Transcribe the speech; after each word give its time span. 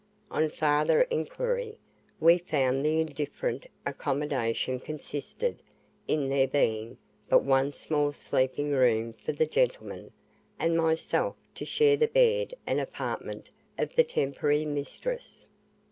On 0.31 0.49
farther 0.49 1.01
inquiry, 1.11 1.77
we 2.19 2.39
found 2.39 2.83
the 2.83 2.99
indifferent 3.01 3.67
accommodation 3.85 4.79
consisted 4.79 5.59
in 6.07 6.27
their 6.27 6.47
being 6.47 6.97
but 7.29 7.43
one 7.43 7.71
small 7.71 8.11
sleeping 8.11 8.71
room 8.71 9.13
for 9.13 9.31
the 9.33 9.45
gentlemen, 9.45 10.09
and 10.57 10.75
myself 10.75 11.35
to 11.53 11.65
share 11.65 11.97
the 11.97 12.07
bed 12.07 12.55
and 12.65 12.79
apartment 12.79 13.51
of 13.77 13.93
the 13.95 14.03
temporary 14.03 14.65
mistress. 14.65 15.45